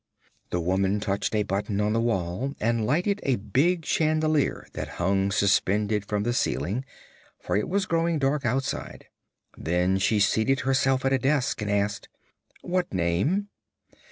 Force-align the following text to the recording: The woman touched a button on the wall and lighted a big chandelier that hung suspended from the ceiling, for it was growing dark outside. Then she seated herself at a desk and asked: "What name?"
The 0.49 0.59
woman 0.59 0.99
touched 0.99 1.35
a 1.35 1.43
button 1.43 1.79
on 1.79 1.93
the 1.93 2.01
wall 2.01 2.55
and 2.59 2.87
lighted 2.87 3.19
a 3.21 3.35
big 3.35 3.85
chandelier 3.85 4.67
that 4.73 4.87
hung 4.97 5.29
suspended 5.31 6.05
from 6.07 6.23
the 6.23 6.33
ceiling, 6.33 6.85
for 7.39 7.55
it 7.55 7.69
was 7.69 7.85
growing 7.85 8.17
dark 8.17 8.43
outside. 8.43 9.05
Then 9.55 9.99
she 9.99 10.19
seated 10.19 10.61
herself 10.61 11.05
at 11.05 11.13
a 11.13 11.19
desk 11.19 11.61
and 11.61 11.69
asked: 11.69 12.09
"What 12.63 12.91
name?" 12.91 13.49